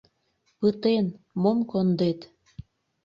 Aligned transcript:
Пытен, 0.59 1.05
мом 1.41 1.57
кондет! 1.69 2.19